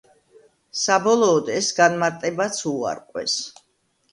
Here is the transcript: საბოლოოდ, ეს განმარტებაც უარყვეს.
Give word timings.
საბოლოოდ, 0.83 1.51
ეს 1.57 1.69
განმარტებაც 1.81 2.59
უარყვეს. 2.73 3.37